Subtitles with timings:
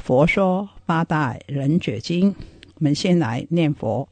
[0.00, 2.34] 佛说八大人觉经，
[2.74, 4.08] 我们先来念佛：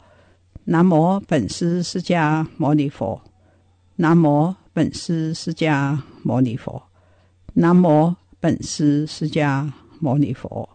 [0.65, 3.21] 南无本师释迦牟尼佛，
[3.96, 6.80] 南无本师释迦牟尼佛，
[7.54, 9.68] 南无本师释迦
[9.99, 10.68] 牟尼佛。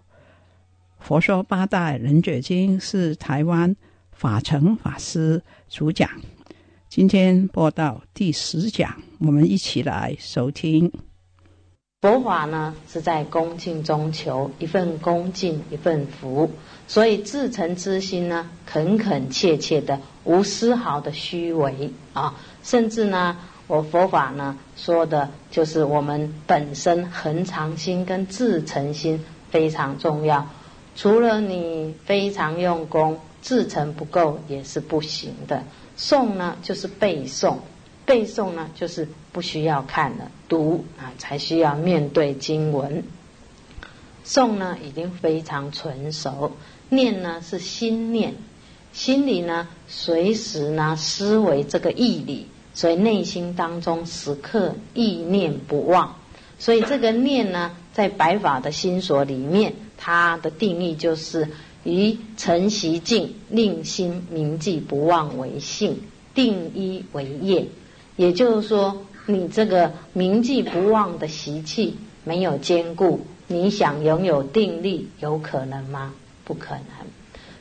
[0.99, 3.73] 佛说八大人觉经是台湾
[4.11, 6.09] 法成法师主讲，
[6.89, 10.91] 今天播到第十讲，我们一起来收听。
[12.03, 16.51] 佛法呢，是在恭敬中求一份恭敬，一份福。
[16.85, 22.35] 所以至诚之心呢，恳恳切切的，无丝毫的虚伪啊。
[22.61, 23.37] 甚至呢，
[23.67, 30.45] 我佛法呢说的，就是我们本身恒常心跟至诚心非常重要。
[30.97, 35.63] 除了你非常用功，至诚不够也是不行的。
[35.97, 37.55] 诵呢，就是背诵。
[38.05, 43.03] 背诵呢，就是不需要看了，读啊才需要面对经文。
[44.25, 46.51] 诵呢已经非常纯熟，
[46.89, 48.35] 念呢是心念，
[48.91, 56.15] 心里呢随时呢思维这个义理，所以内心当中时刻意念不忘。
[56.59, 61.49] 所以这个念呢，在白法的心所里面，它的定义就是
[61.83, 65.99] 以誠習靜，令心铭记不忘为性，
[66.33, 67.65] 定一为业。
[68.15, 76.13] 也就是说，你这个铭记不忘的习气没有坚固，你想拥有定力，有可能吗？
[76.43, 76.83] 不可能。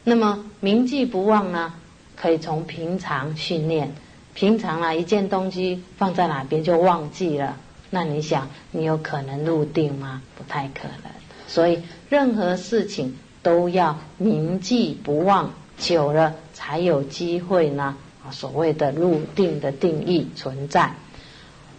[0.04, 1.74] 那么铭记不忘呢？
[2.16, 3.92] 可以从平常训练。
[4.34, 7.56] 平常啊，一件东西放在哪边就忘记了，
[7.90, 10.22] 那你想，你有可能入定吗？
[10.36, 11.10] 不太可能。
[11.46, 17.96] 所以任何事情都要铭记不忘，久了才有机会呢。
[18.30, 20.94] 所谓的入定的定义存在，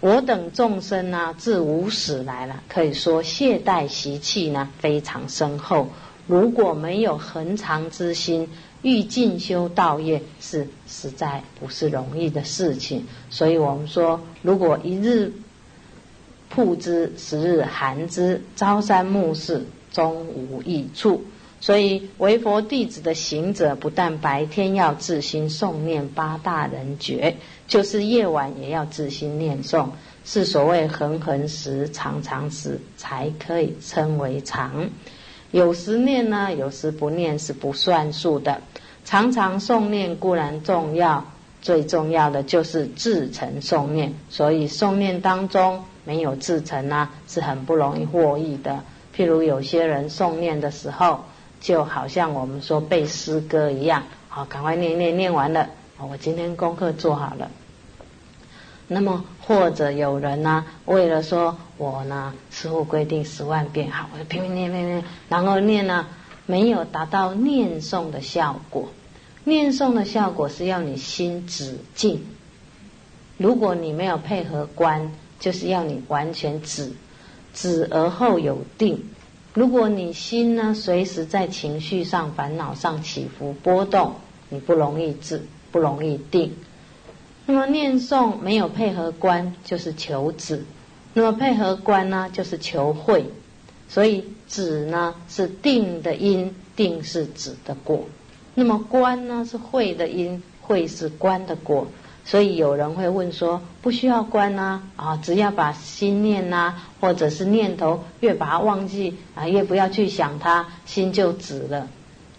[0.01, 5.87] 我等众生呢，自无始来了，可以说懈怠习气呢非常深厚。
[6.27, 8.49] 如果没有恒常之心，
[8.81, 13.05] 欲进修道业，是实在不是容易的事情。
[13.29, 15.33] 所以我们说，如果一日
[16.49, 21.23] 曝之，十日寒之，朝三暮四，终无益处。
[21.63, 27.37] 所以，为佛弟子的行者，不但白天要自心诵念八大人觉，
[27.69, 29.87] 就是夜晚也要自心念诵，
[30.25, 34.89] 是所谓恒恒时、常常时，才可以称为常。
[35.51, 38.59] 有时念呢，有时不念是不算数的。
[39.05, 41.23] 常常诵念固然重要，
[41.61, 44.13] 最重要的就是至诚诵念。
[44.29, 48.83] 所以诵念当中没有至诚呢，是很不容易获益的。
[49.15, 51.23] 譬如有些人诵念的时候，
[51.63, 57.49] 就好像我们说背诗歌一样，好，赶快念念念完了，我今天功课做好了。
[58.89, 66.05] 那么或者有人呢，为了说我呢，师父规定十万遍，好，我就拼命念念念，然后念呢，
[66.45, 68.89] 没有达到念诵的效果。
[69.45, 72.25] 念诵的效果是要你心止静，
[73.37, 76.91] 如果你没有配合观，就是要你完全止，
[77.53, 79.01] 止而后有定。
[79.53, 84.15] 如果你心呢，随时在情绪上、烦恼上起伏波动，
[84.49, 86.55] 你不容易止，不容易定。
[87.45, 90.59] 那么念诵没有配合观，就是求止；
[91.13, 93.25] 那么配合观呢，就是求慧。
[93.89, 98.05] 所以止呢是定的因，定是止的果。
[98.55, 101.85] 那么观呢是慧的因，慧是观的果。
[102.25, 104.83] 所以有人会问说：不需要觀啊？
[104.95, 111.87] 啊，只要把心念啊，或者是念头越把它忘记啊，越不要去想它，心就止了。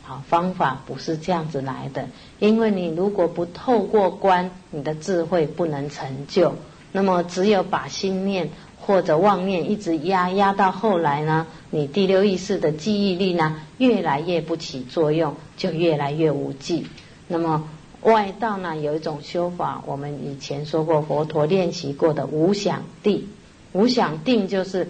[0.02, 2.08] 好，方法不是这样子来的。
[2.38, 6.54] 因为你如果不透過觀，你的智慧不能成就。
[6.92, 8.50] 那么只有把心念
[8.80, 16.86] 或者妄念一直压压到后来呢，你第六意识的记忆力呢越来越不起作用，就越来越无记。
[17.26, 17.68] 那么
[18.04, 23.28] 外道呢有一种修法，我们以前说过，佛陀练习过的无想定，
[23.72, 24.88] 无想定就是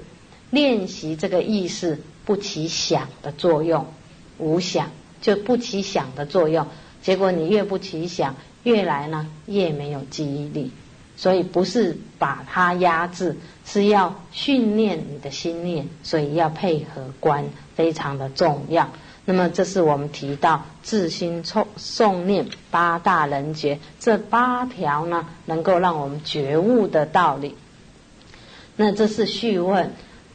[0.51, 3.87] 练习这个意识不起想的作用，
[4.39, 4.91] 无想
[5.21, 6.67] 就不起想的作用。
[7.03, 10.71] 结果你越不起想，越来呢越没有记忆力。
[11.17, 17.45] 所以不是把它压制，是要训练你的心念，所以要配合观，
[17.77, 18.91] 非常的重要。
[19.27, 27.57] 那么这是我们提到自心诵诵念八大人觉这八条呢，能够让我们觉悟的道理。
[28.77, 29.93] 那这是序问，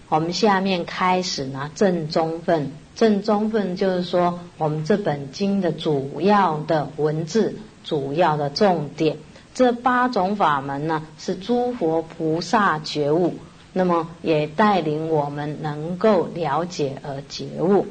[0.08, 2.72] 我们下面开始呢正中分。
[2.96, 9.18] 正中分就是说我们这本经的主要的文字，主要的重点。
[9.54, 13.36] 这八种法门呢，是诸佛菩萨觉悟，
[13.72, 17.86] 那么也带领我们能够了解而觉悟。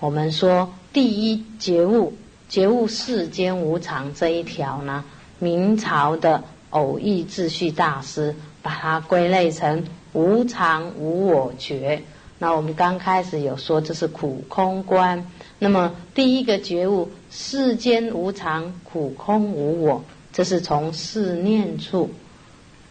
[0.00, 2.12] 我们说第一觉悟，
[2.48, 5.04] 觉悟世间无常这一条呢，
[5.38, 12.02] 明朝的偶义秩序大师把它归类成无常无我觉。
[12.38, 15.26] 那我们刚开始有说这是苦空观，
[15.58, 20.04] 那么第一个觉悟世间无常，苦空无我。
[20.32, 22.10] 这是从四念处，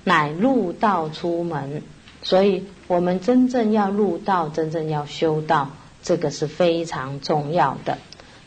[0.05, 1.83] 乃入道出门，
[2.21, 5.69] 所以我们真正要入道，真正要修道，
[6.03, 7.97] 这个是非常重要的。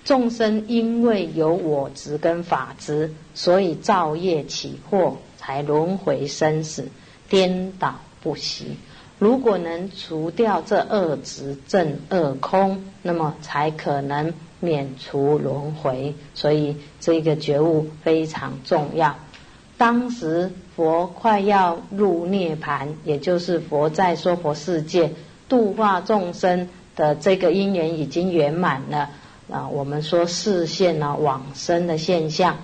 [0.04, 6.86] 众生因为有我执跟法执，所以造业起惑，才轮回生死，
[7.28, 8.76] 颠倒不息。
[9.18, 14.32] 如果能除掉这二执正二空，那么才可能。
[14.58, 19.14] 免除轮回，所以这个觉悟非常重要。
[19.76, 25.12] 当时佛快要入涅盘，也就是佛在娑婆世界
[25.50, 29.10] 度化众生的这个因缘已经圆满了
[29.48, 29.68] 啊。
[29.68, 32.56] 我们说视现了往生的现象。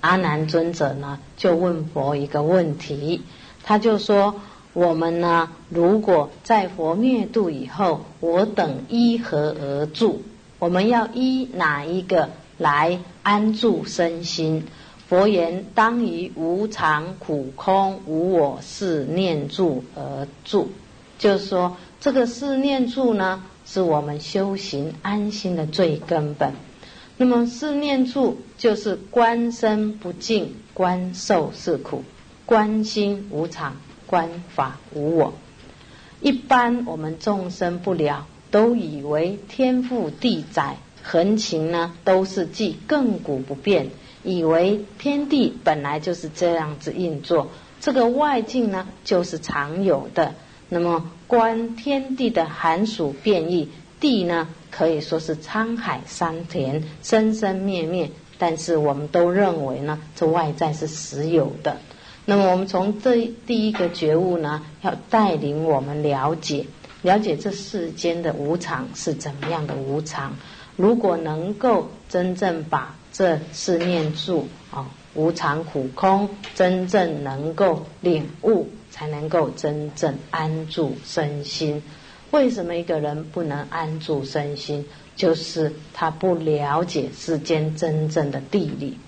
[0.00, 3.22] 阿难尊者呢就问佛一个问题，
[3.62, 4.34] 他就说：
[4.72, 10.22] 我们呢如果在佛灭度以后，我等依何而住？
[10.58, 14.66] 我们要依哪一个来安住身心？
[15.08, 20.70] 佛言：当以无常、苦、空、无我四念住而住。
[21.18, 26.54] 就是说，这个四念处呢，是我们修行安心的最根本。
[27.16, 32.02] 那么四念处就是观身不净，观受是苦，
[32.46, 33.76] 观心无常，
[34.06, 35.34] 观法无我。
[36.20, 38.26] 一般我们众生不了。
[38.50, 43.90] 都以为天赋地载横情呢，都是即亘古不变，
[44.24, 47.46] 以为天地本来就是这样子运作，
[47.80, 50.34] 这个外境呢就是常有的。
[50.68, 53.68] 那么观天地的寒暑变异，
[54.00, 61.76] 地呢可以说是沧海桑田，生生灭灭，但是我们都认为呢，这外在是实有的。
[62.24, 66.66] 那么我们从这第一个觉悟呢，要带领我们了解。
[67.02, 70.34] 了解这世间的无常是怎么样的无常，
[70.74, 81.82] 如果能够真正把这四念住啊无常苦空真正能够领悟，才能够真正安住身心。
[82.30, 84.86] 为什么一个人不能安住身心？
[85.16, 88.98] 就是他不了解世间真正的地理。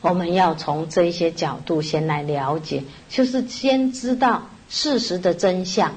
[0.00, 5.96] 我们要从这些角度先来了解，就是先知道事实的真相。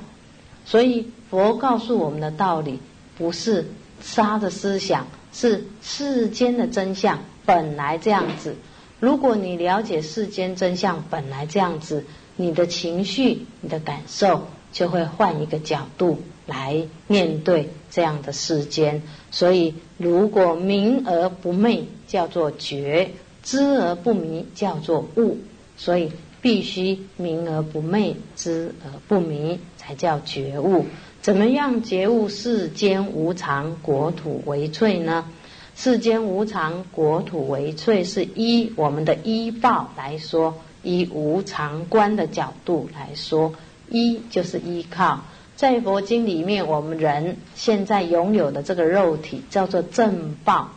[0.66, 2.80] 所以佛告诉我们的道理，
[3.18, 3.68] 不是
[4.02, 8.56] 杀的思想，是世间的真相本来这样子。
[9.00, 12.06] 如果你了解世间真相本来这样子，
[12.42, 19.04] 你的情绪、你的感受就会换一个角度来面对这样的世间。
[19.30, 23.12] 所以，如果明而不昧，叫做觉；
[23.44, 25.38] 知而不迷，叫做悟。
[25.78, 26.12] 所以。
[26.44, 30.88] 必须明而不昧，知而不迷，才叫觉悟。
[31.22, 35.26] 怎么样觉悟世间无常，国土为脆呢？
[35.76, 43.54] 世间无常，国土为脆，是依我们的依报来说，以无常观的角度来说，
[43.90, 45.22] 依就是依靠。
[45.56, 50.70] 在佛经里面，我们人现在拥有的这个肉体叫做正报。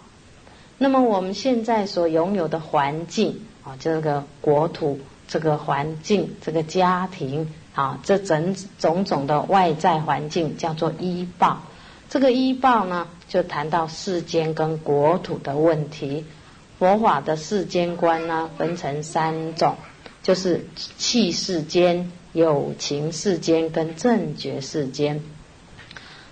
[0.79, 5.01] 那么我们现在所拥有的环境啊，这个国土。
[5.27, 11.63] 这个环境，这个家庭，啊，这整种种的外在环境叫做依报。
[12.11, 16.27] 这个依报呢，就谈到世间跟国土的问题。
[16.79, 19.77] 佛法的世间观呢，分成三种，
[20.25, 20.65] 就是
[20.99, 25.23] 气世间、有情世间跟正觉世间。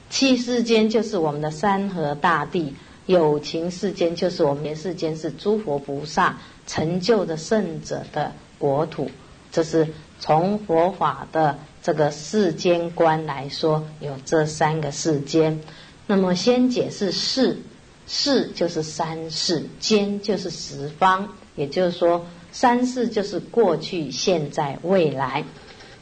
[0.09, 2.75] 气世间就是我们的山河大地，
[3.07, 9.11] 有情世间就是我们世间是诸佛菩萨成就的圣者的国土。
[9.51, 15.61] 这是从佛法的这个世间观来说，有这三个世间。
[16.07, 17.59] 那么先解释世，
[18.07, 25.45] 世就是三世，间就是十方，也就是说三世就是过去、现在、未来。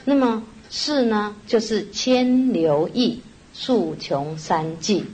[0.04, 3.22] 那么世呢，就是千流亿
[3.54, 5.04] 数穷三际；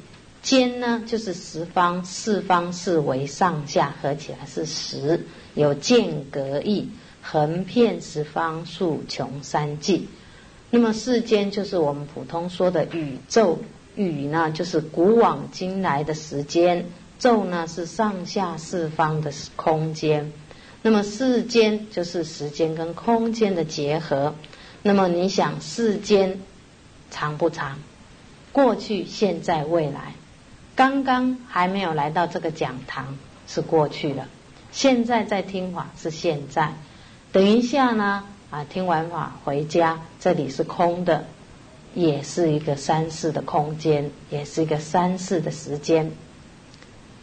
[0.42, 5.20] 间呢，就是十方四方四维上下合起来是十，
[5.54, 6.88] 有间隔义。
[7.28, 10.06] 横遍十方数穷三际，
[10.70, 13.58] 那么世间就是我们普通说的宇宙。
[13.96, 16.84] 宇呢，就是古往今来的时间；
[17.18, 20.32] 宙呢，是上下四方的空间。
[20.86, 24.36] 那么世间就是时间跟空间的结合。
[24.84, 26.38] 那么你想，世间
[27.10, 27.80] 长不长？
[28.52, 30.14] 过去、现在、未来。
[30.76, 34.28] 刚刚还没有来到这个讲堂是过去了，
[34.70, 36.72] 现在在听法是现在。
[37.32, 41.24] 等一下呢，啊，听完法回家，这里是空的，
[41.96, 46.12] 也是一个三世的空间，也是一个三世的时间。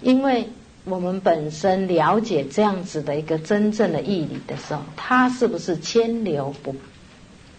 [0.01, 0.50] 因为
[0.85, 6.75] 我们本身了解这样子的一个真正的义理的时候，它是不是千流不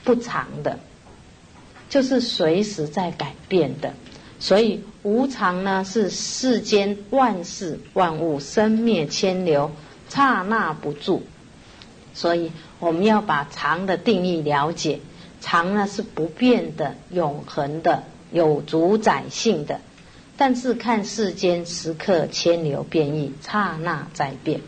[0.04, 0.78] 不长的，
[1.88, 3.94] 就是随时在改变的。
[4.38, 9.70] 所以无常呢，是世间万事万物生灭千流，
[10.10, 11.22] 刹那不住。
[12.12, 15.00] 所以我们要把常的定义了解，
[15.40, 18.02] 常呢是不变的、永恒的、
[18.32, 19.80] 有主宰性的。
[20.36, 24.60] 但是看世间时刻千流变异，刹那在变。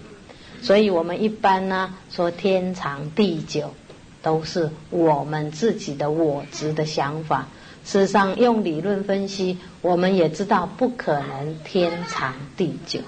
[0.63, 3.75] 所以我们一般呢说天长地久，
[4.23, 7.49] 都是我们自己的我执的想法。
[7.85, 13.01] 事实上，用理论分析，我们也知道不可能天长地久。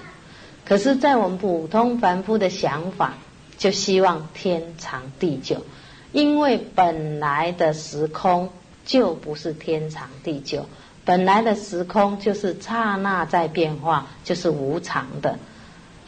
[0.65, 3.13] 可是，在我们普通凡夫的想法。
[3.57, 5.65] 就希望天长地久，
[6.13, 8.51] 因为本来的时空
[8.85, 10.65] 就不是天长地久，
[11.09, 15.39] 本来的时空就是刹那在变化，就是无常的。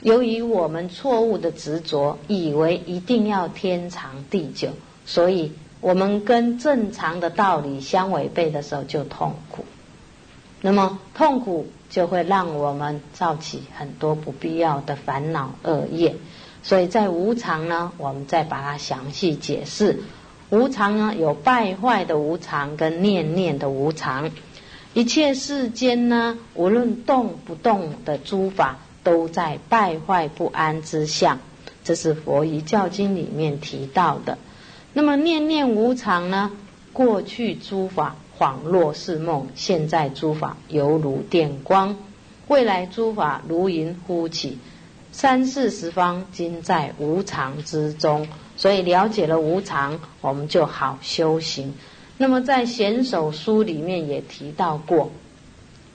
[0.03, 4.69] 由于我们错误的执着，以为一定要天长地久，
[5.07, 9.65] 所以我们跟正常的道理相违背的时候就痛苦。
[10.61, 16.15] 那么痛苦就会让我们造起很多不必要的烦恼恶业。
[16.61, 19.99] 所以在无常呢，我们再把它详细解释。
[20.51, 24.29] 无常呢，有败坏的无常跟念念的无常。
[24.93, 31.39] 一切世间呢，无论动不动的诸法，都在败坏不安之相。
[31.83, 34.37] 这是佛遗教经里面提到的。
[34.93, 36.51] 那么念念无常呢？
[36.91, 41.95] 过去诸法恍若是梦，现在诸法犹如电光，
[42.49, 44.57] 未来诸法如云忽起。
[45.13, 51.73] 三世十方今在无常之中，所以了解了无常，我们就好修行。
[52.21, 55.09] 那么在显手书里面也提到过，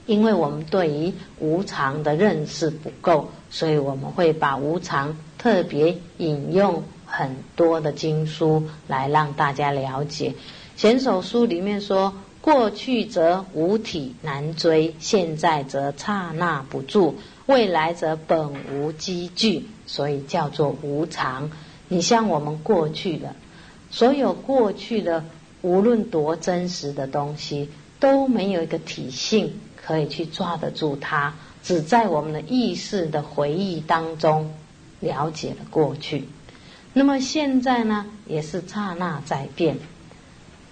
[0.05, 10.33] 因为我们对于无常的认识不够，所以我们会把无常特别引用很多的经书来让大家了解。
[10.75, 12.13] 显手书里面说。
[12.39, 17.15] 过去则无体难追，现在则刹那不住，
[17.45, 21.51] 未来则本无积聚，所以叫做无常。
[21.89, 23.35] 你像我们过去的
[23.91, 25.25] 所有过去的，
[25.67, 27.69] 无论多真实的东西，
[27.99, 34.53] 都没有一个体性可以去抓得住它，只在我们的意识的回忆当中
[35.01, 36.27] 了解了过去。
[36.93, 39.77] 那么现在呢，也是刹那在变，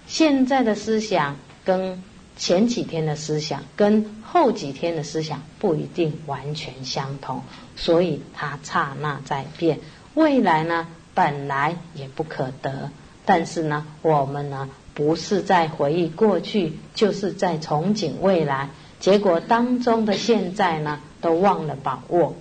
[0.06, 1.36] 现在的思想。
[1.66, 2.00] 跟
[2.36, 7.42] 前几天的思想，跟后几天的思想不一定完全相同，
[7.74, 9.80] 所以它刹那在变。
[10.14, 12.90] 未来呢，本来也不可得，
[13.24, 18.70] 但是呢，我们呢，不是在回忆过去，就是在憧憬未来。
[18.98, 22.34] 结果当中的现在呢，都忘了把握，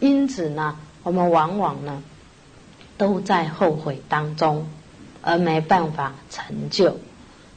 [0.00, 2.02] 因此呢，我们往往呢，
[2.98, 4.66] 都在后悔当中，
[5.22, 6.98] 而没办法成就。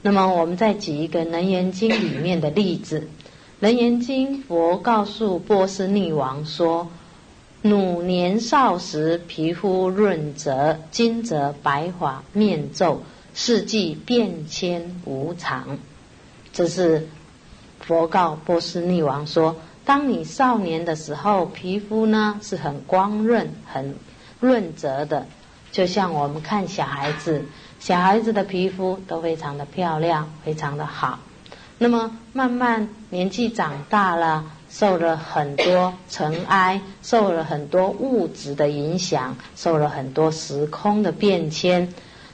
[0.02, 3.02] 那么，我们再举一个《楞严经》里面的例子，
[3.60, 6.90] 《楞严经》佛告诉波斯匿王说
[7.62, 13.02] ：“汝年少时，皮肤润泽，今则白发面皱，
[13.34, 15.78] 世纪变迁无常。”
[16.54, 17.08] 这是
[17.80, 23.96] 佛告波斯匿王说：“当你少年的时候，皮肤呢是很光润、很
[24.40, 25.28] 润泽的，
[25.72, 27.44] 就像我们看小孩子。”
[27.80, 31.20] 小孩子的皮肤都非常的漂亮，非常的好。
[31.80, 41.94] 那么慢慢年纪长大了，受了很多尘埃，受了很多物质的影响，受了很多时空的变迁，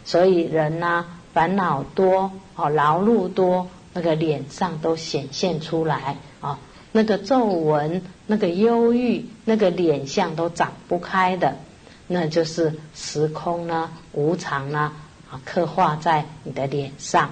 [0.09, 6.57] 所以人呢烦恼多哦，劳碌多，那个脸上都显现出来啊，
[6.91, 11.57] 那个皱纹、那个忧郁、那个脸相都长不开的，
[12.07, 14.93] 那就是时空呢无常呢
[15.29, 17.29] 啊刻画在你的脸上。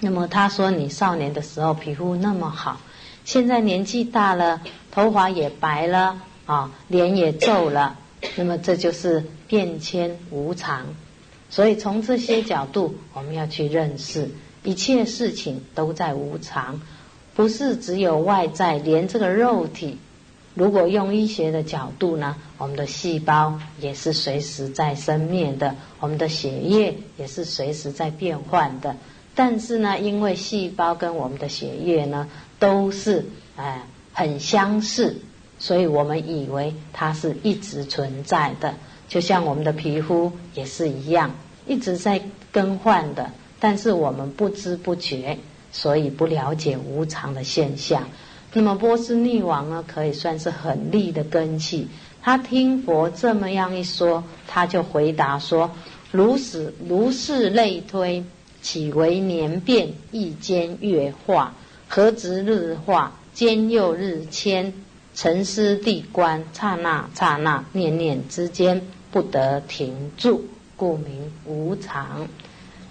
[0.00, 2.80] 那么他说：“你少年的时候皮肤那么好，
[3.26, 6.16] 现在年纪大了，头发也白了
[6.46, 7.98] 啊，脸也皱了。
[8.36, 10.86] 那么这就是变迁无常。
[11.50, 14.30] 所以从这些角度，我们要去认识
[14.62, 16.80] 一切事情都在无常，
[17.34, 19.98] 不是只有外在，连这个肉体，
[20.54, 28.96] 如果用医学的角度呢，我们的细胞也是随时在生灭的，我们的血液也是随时在变换的。”
[29.34, 32.28] 但是呢，因为细胞跟我们的血液呢
[32.58, 33.24] 都是
[33.56, 35.16] 哎很相似，
[35.58, 38.74] 所以我们以为它是一直存在的，
[39.10, 41.34] 就像我们的皮肤也是一样，
[41.66, 43.30] 一直在更换的。
[43.58, 45.36] 但是我们不知不觉，
[45.70, 48.08] 所以不了解无常的现象。
[48.54, 51.88] 那么波斯匿王呢，可以算是很利的根器。
[52.22, 55.70] 他听佛这么样一说，他就回答说
[56.10, 58.24] ：“如是如是类推。”
[58.62, 61.54] 岂为年变，一间月化，
[61.88, 63.18] 何值日化？
[63.32, 64.74] 兼又日迁，
[65.14, 70.44] 沉思地观，刹那刹那，念念之间，不得停住，
[70.76, 72.28] 故名无常。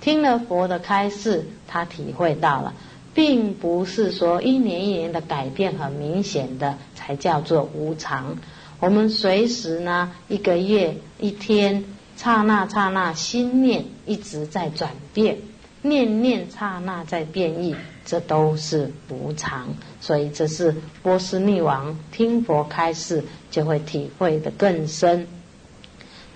[0.01, 2.73] 听了佛的开示，他体会到了，
[3.13, 8.37] 并不是说一年一年的改变很明显的才叫做无常。
[8.79, 11.83] 我们随时呢，一个月、一天，
[12.15, 15.37] 刹那刹那，心念一直在转变。
[15.81, 17.73] 念念刹那在变异，
[18.03, 19.69] 这都是无常，
[20.01, 25.25] 所以这是波斯匿王听佛开示就会体会的更深。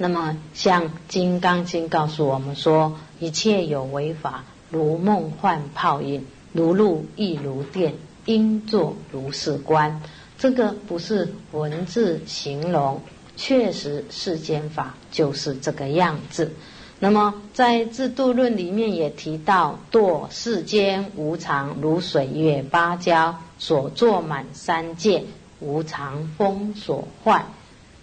[0.03, 10.01] 那么，像《金刚经》告诉我们说：“一切有为法，如梦幻泡影，如露亦如电，应作如是观。”
[10.37, 12.99] 这个不是文字形容，
[13.37, 16.51] 确实世间法就是这个样子。
[16.99, 25.23] 那么，在《制度论》里面也提到：“堕世间无常，如水月芭蕉，所作满三界，
[25.61, 27.45] 无常风所坏。”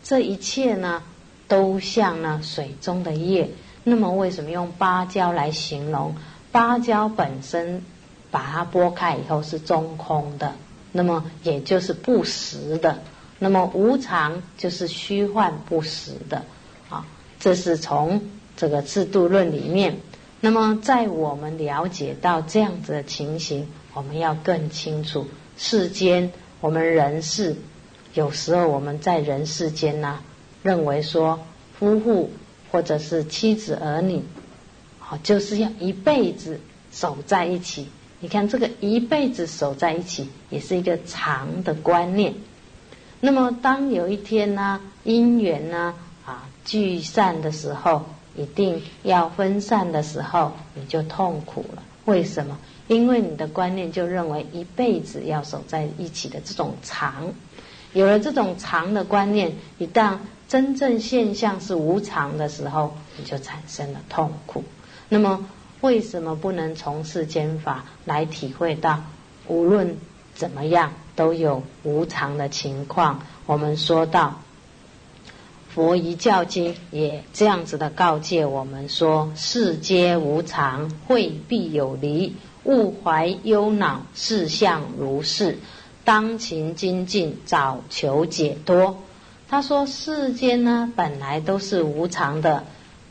[0.02, 1.02] 这一切呢，
[1.50, 3.50] 都像呢水中的叶。
[3.84, 6.14] 那么，为什么用芭蕉来形容？
[6.50, 7.84] 芭蕉本身
[8.30, 10.54] 把它剥开以后是中空的，
[10.92, 13.02] 那么也就是不实的。
[13.38, 16.42] 那么，无常就是虚幻不实的。
[16.88, 17.04] 啊，
[17.38, 18.22] 这是从。
[18.56, 19.96] 这个制度论里面，
[20.42, 27.56] 那么在我们了解到这样子的情形，我们要更清楚世间我们人世，
[28.12, 30.20] 有时候我们在人世间呢，
[30.62, 31.40] 认为说
[31.78, 32.30] 夫妇
[32.70, 34.22] 或者是妻子儿女，
[34.98, 36.60] 好就是要一辈子
[36.92, 37.88] 守在一起。
[38.20, 42.34] 你看这个一辈子守在一起，也是一个长的观念。
[43.20, 45.94] 那么当有一天呢，姻缘呢
[46.24, 48.04] 啊聚散的时候。
[48.36, 51.82] 一定要分散的时候，你就痛苦了。
[52.04, 52.56] 为什么？
[52.86, 57.34] 因为你的观念就认为一辈子要守在一起的这种长，
[57.92, 60.18] 有了这种长的观念，一旦
[60.50, 64.64] 真正现象是无常的时候，你就产生了痛苦。
[65.08, 65.46] 那么，
[65.80, 69.04] 为什么不能从世间法来体会到，
[69.46, 69.96] 无论
[70.34, 73.22] 怎么样都有无常的情况？
[73.46, 74.40] 我们说到。
[75.68, 82.34] 佛一教经也这样子的告诫我们说：世皆无常，会必有离，
[82.64, 85.58] 勿怀忧恼，事相如是，
[86.04, 88.98] 当勤精进，早求解脱。
[89.50, 92.64] 他说：世间呢本来都是无常的，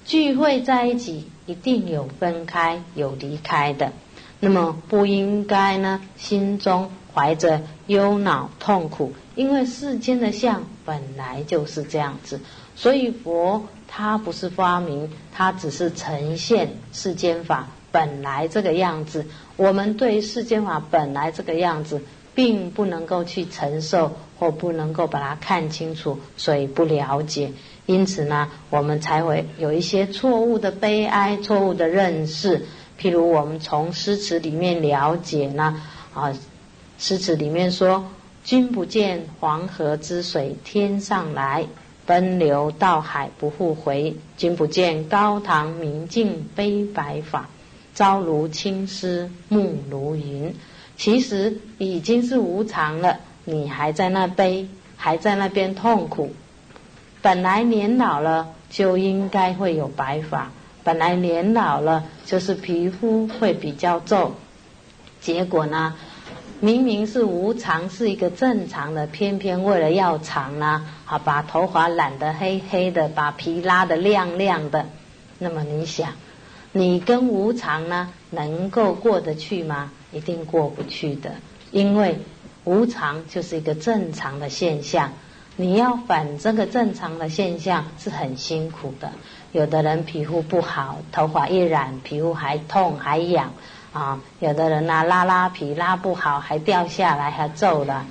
[0.05, 3.91] 聚会在一起一定有分开、有离开的。
[4.39, 9.11] 那么不应该呢心中怀着忧恼、痛苦。
[9.35, 12.39] 因为世间的相本来就是这样子，
[12.73, 19.25] 所以佛他不是发明，他只是呈现世间法本来这个样子。
[19.57, 22.01] 我们对世间法本来这个样子，
[22.39, 27.51] 并不能够去承受，或不能够把它看清楚，所以不了解。
[27.85, 32.65] 因此呢，我们才会有一些错误的悲哀、错误的认识。
[32.97, 35.81] 譬如我们从诗词里面了解呢，
[36.13, 36.33] 啊，
[36.97, 38.05] 诗词里面说。
[38.41, 41.67] 君不见黄河之水天上来，
[42.05, 44.15] 奔流到海不复回。
[44.37, 47.49] 君不见高堂明镜悲白发，
[47.93, 50.55] 朝如青丝暮如云。
[50.99, 56.33] 其实已经是无常了，你还在那悲，还在那边痛苦。
[57.21, 60.51] 本来年老了就应该会有白发，
[60.83, 64.33] 本来年老了就是皮肤会比较皱，
[65.21, 65.95] 结果呢？
[66.59, 74.85] 明明是无常，是一个正常的，偏偏为了要长呢，好把头发染得黑黑的，把皮拉得亮亮的。
[75.37, 76.09] 那么你想，
[76.73, 79.93] 你跟无常呢，能够过得去吗？
[80.11, 81.31] 一定过不去的，
[81.71, 82.19] 因为
[82.63, 85.11] 无常就是一个正常的现象。
[85.55, 89.11] 你要反这个正常的现象是很辛苦的。
[89.51, 93.51] 有的人皮肤不好，头发一染，皮肤还痛还痒。
[93.91, 98.05] 啊，有的人呢拉拉皮拉不好，还掉下来，还皱了，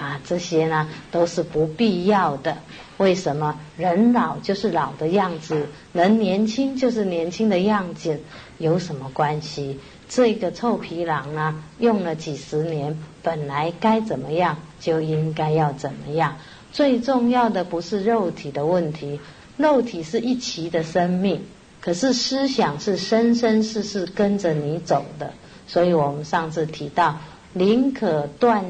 [0.00, 2.56] 啊，这些呢都是不必要的。
[2.96, 8.20] 为什么人老就是老的样子，人年轻就是年轻的样子，
[8.58, 9.80] 有什么关系？
[10.08, 16.36] 这个臭皮囊呢，用了几十年，本来该怎么样就应该要怎么样。
[16.72, 19.20] 最重要的不是肉体的问题，
[19.56, 21.42] 肉体是一期的生命。
[21.80, 25.34] 可是思想是生生世世跟着你走的，
[25.66, 27.18] 所以我们上次提到，
[27.52, 28.64] 宁可断，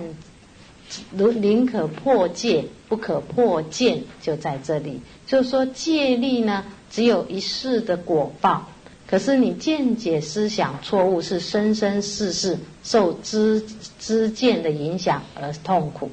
[1.12, 5.00] 如宁可破戒，不可破戒，就在这里。
[5.26, 8.68] 就是说戒力呢，只有一世的果报，
[9.14, 13.62] 可是你见解思想错误，是生生世世受知
[14.00, 16.10] 知见的影响而痛苦。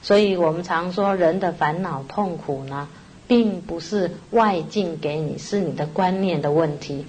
[0.00, 2.86] 所以我们常说，人的烦恼痛苦呢。
[3.26, 7.04] 并不是外境给你，是你的观念的问题。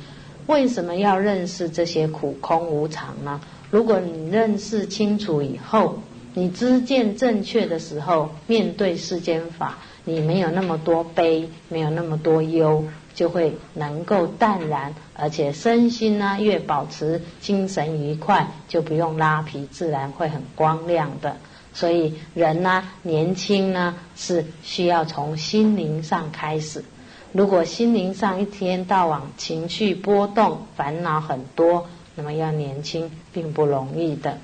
[0.47, 3.39] 为什么要认识这些苦空无常呢？
[3.69, 5.99] 如果你认识清楚以后，
[6.33, 12.83] 你知见正确的时候，面对世间法，你没有那么多悲，没有那么多忧，
[13.17, 21.37] 就会能够淡然，而且身心呢越保持精神愉快，就不用拉皮，自然会很光亮的。
[21.73, 26.85] 所以人呢，年轻呢是需要从心灵上开始。
[27.31, 34.37] 如果心灵上一天到晚情绪波动、烦恼很多，那么要年轻并不容易的。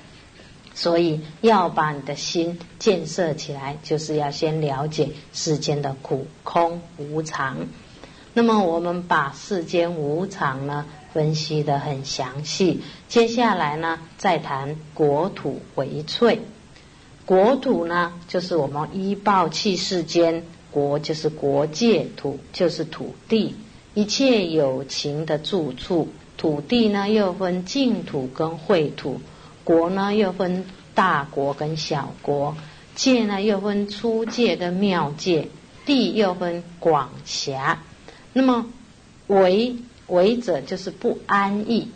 [0.74, 7.58] 所以要把你的心建设起来，就是要先了解世间的苦、空、无常。
[8.36, 12.82] 那么我们把世间无常呢分析的很详细。
[13.08, 16.40] 接下来呢，再谈国土为脆。
[17.24, 23.54] 国土呢，就是我们依报气世间，国就是国界，土就是土地，
[23.94, 26.08] 一切有情的住处。
[26.36, 29.20] 土地呢，又分净土跟秽土；
[29.62, 32.54] 国呢，又分大国跟小国；
[32.96, 35.46] 界呢，又分粗界跟妙界；
[35.86, 37.80] 地又分广狭。
[38.34, 38.66] 那么
[39.28, 39.76] 为
[40.08, 41.88] 为者就是不安逸，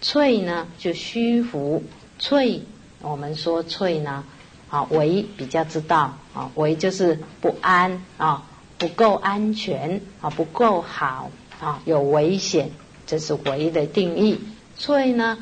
[0.00, 1.82] 脆呢就虚浮，
[2.20, 2.62] 脆
[3.02, 4.22] 我们说脆呢。
[4.68, 8.46] 啊，为比较知道啊，为就是不安啊，
[8.78, 12.70] 不够安全啊，不够好啊，有危险，
[13.04, 14.38] 这是为的定义。
[14.76, 15.38] 脆呢，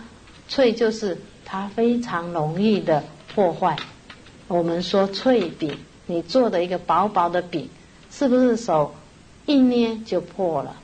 [0.49, 3.77] 脆就是它非常容易的破坏。
[4.47, 7.69] 我们说脆饼，你做的一个薄薄的饼，
[8.11, 8.95] 是不是手
[9.49, 10.77] 一捏就破了？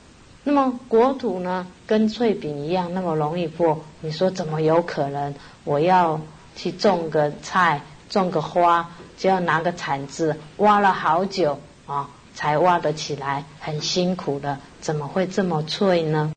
[0.43, 3.79] 那么国土呢，跟脆饼一样那么容易破？
[4.01, 5.33] 你说怎么有可能？
[5.63, 6.19] 我要
[6.57, 7.81] 去种个菜。
[8.07, 16.31] 种个花就要拿个铲子挖了好久啊，才挖得起来，很辛苦的，怎么会这么脆呢？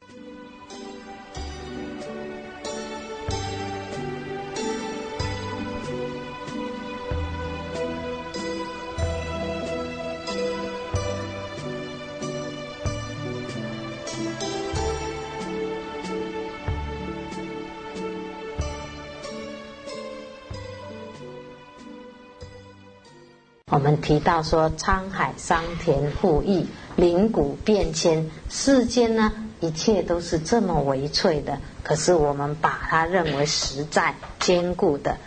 [23.70, 35.18] 我们提到说，沧海桑田复易，灵谷变迁，世间呢一切都是这么微脆的，可是我们把它认为实在坚固的。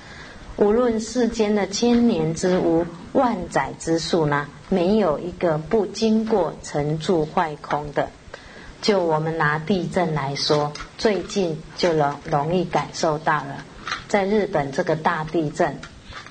[0.58, 8.10] 无论世间的千年之屋、万载之树呢，没有一个不经过沉住坏空的。
[8.82, 13.64] 就我们拿地震来说，最近就容容易感受到了，
[14.08, 15.80] 在日本这个大地震。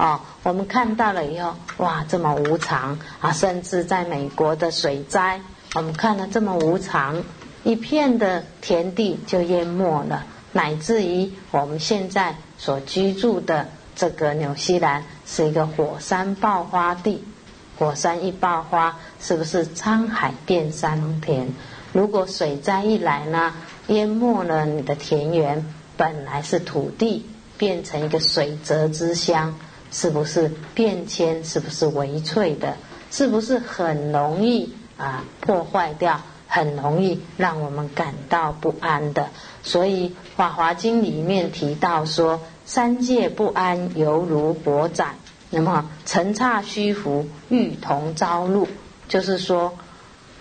[0.01, 3.33] 哦，我们看到了以后，哇，这么无常啊！
[3.33, 5.39] 甚至在美国的水灾，
[5.75, 7.23] 我们看了这么无常，
[7.65, 17.23] 一片的田地就淹没了，乃至于我们现在所居住的这个纽西兰是一个火山爆发地，
[17.79, 21.49] 火山一爆发，是不是沧海变桑田？
[21.93, 23.53] 如果水灾一来呢，
[23.89, 27.27] 淹没了你的田园，本来是土地，
[27.59, 29.55] 变成一个水泽之乡，
[29.91, 31.45] 是不是变迁？
[31.45, 32.77] 是不是微脆的？
[33.11, 36.21] 是不是很容易啊破坏掉？
[36.53, 39.29] 很容易让我们感到不安的。
[39.63, 45.15] 所以《法华经》里面提到说：“三界不安，犹如火斩。”
[45.51, 48.67] 那么尘刹虚浮，欲同朝露。
[49.07, 49.73] 就是说，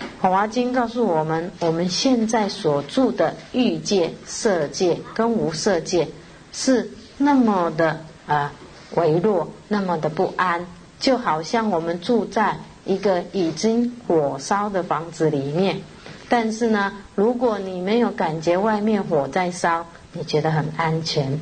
[0.20, 6.08] 《法华经》告诉我们，我们现在所住的欲界、色界跟无色界，
[6.52, 8.52] 是那么的啊
[8.96, 10.66] 微弱，那么的不安，
[11.00, 15.82] 就好像我们住在一个已经火烧的房子里面。
[16.28, 21.40] 但是呢，如果你没有感觉外面火在烧，你觉得很安全，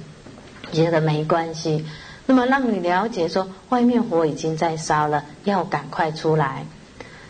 [0.72, 1.86] 觉得没关系。
[2.26, 6.66] 那么让你了解说，外面火已经在烧了，要赶快出来。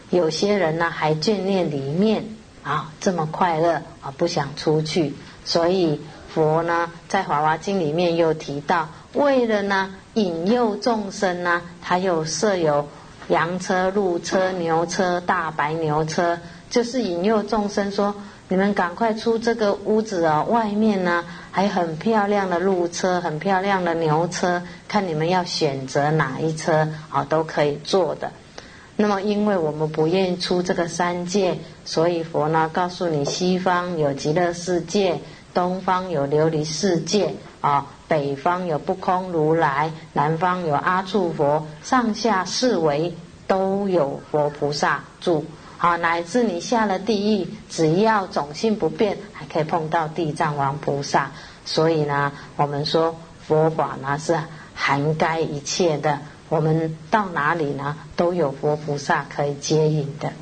[0.09, 2.25] 有些人呢还眷恋里面
[2.63, 5.13] 啊这么快乐啊，不想出去。
[5.45, 6.01] 所以
[6.33, 12.87] 佛呢在《华华经》里面又提到，为了呢引诱众生呢，他又设有
[13.29, 18.15] 羊车、鹿车、牛车、大白牛车，就是引诱众生说。
[18.49, 20.45] 你们赶快出这个屋子哦！
[20.47, 28.31] 外面呢还很漂亮的鹿车，很漂亮的牛车，看你们要选择哪一车啊，都可以坐的。
[28.95, 35.19] 那么，因为我们不愿意出这个三界，所以佛呢告诉你：西方有极乐世界，
[35.57, 43.15] 东方有琉璃世界啊，北方有不空如来，南方有阿处佛，上下四维
[43.47, 45.45] 都有佛菩萨住。
[45.79, 51.31] 好，乃至你下了地狱，只要种性不变，还可以碰到地藏王菩萨。
[51.65, 53.15] 所以呢，我们说
[53.47, 54.39] 佛法呢是
[54.75, 56.19] 涵盖一切的。
[56.49, 60.33] 我们到哪里呢，都有佛菩萨可以接引的。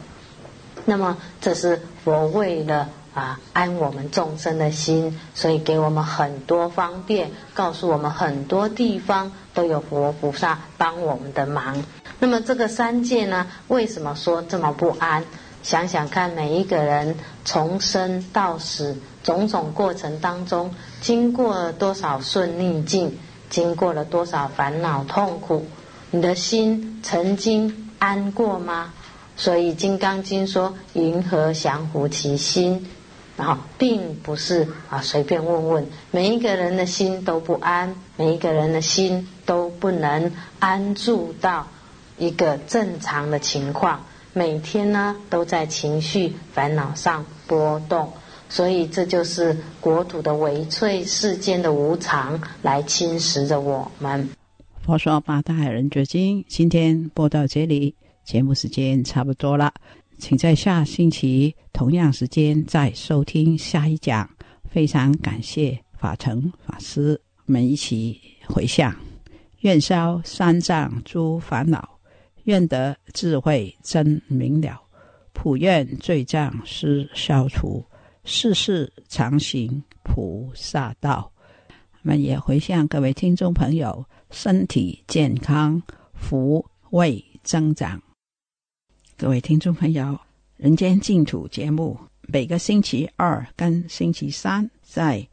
[0.84, 11.84] 那么，这是佛为了啊安我们众生的心，所以给我们很多方便，告诉我们很多地方都有佛菩萨帮我们的忙。
[12.20, 15.24] 那么这个三界呢，为什么说这么不安？
[15.64, 23.18] 想想看，每一个人从生到死，种种过程当中，经过了多少顺逆境，
[23.50, 25.66] 经过了多少烦恼痛苦，
[26.12, 28.94] 你的心曾经安过吗？
[29.38, 32.88] 所以《金刚经》说：“云何降伏其心？”
[33.38, 41.68] 然后并不是啊随便问问，每一个人的心都不安，每一个人的心都不能安住到。
[42.18, 48.14] 一个正常的情况，每天呢都在情绪烦恼上波动，
[48.48, 54.30] 所以这就是国土的维脆，世间的无常来侵蚀着我们。
[54.86, 59.74] 佛说八大海人觉经，今天播到这里，节目时间差不多了，
[60.18, 64.30] 请在下星期同样时间再收听下一讲。
[64.70, 68.94] 非常感谢法成法师，我们一起回向，
[69.62, 71.98] 愿消三障诸烦恼。
[72.44, 74.80] 愿得智慧真明了，
[75.34, 77.84] 普愿罪障失消除，
[78.24, 81.32] 世世常行菩萨道。
[81.70, 85.82] 我们也回向各位听众朋友，身体健康，
[86.14, 88.00] 福慧增长。
[89.18, 90.20] 各位听众朋友，
[90.58, 95.26] 人间净土节目每个星期二跟星期三在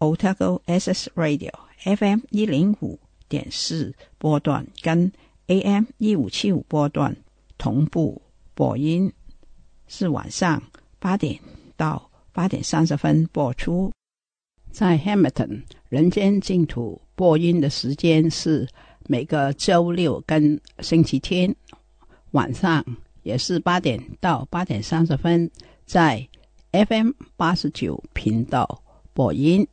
[0.00, 5.10] Otago SS Radio FM 一零五点四波段跟。
[5.48, 7.14] AM 一五七五波段
[7.58, 8.22] 同步
[8.54, 9.12] 播音，
[9.88, 10.62] 是晚上
[10.98, 11.38] 八点
[11.76, 13.92] 到八点三十分播出。
[14.70, 18.66] 在 Hamilton 人间净土播音的时间是
[19.08, 21.54] 每个周六跟星期天
[22.30, 22.82] 晚上，
[23.22, 25.50] 也是八点到八点三十分，
[25.84, 26.26] 在
[26.72, 28.82] FM 八十九频道
[29.12, 29.66] 播音。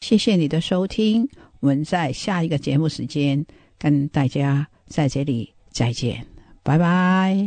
[0.00, 1.28] 谢谢你的收听，
[1.60, 3.44] 我们在下一个节目时间
[3.78, 4.66] 跟大家。
[4.88, 6.26] 在这里再见，
[6.62, 7.46] 拜拜。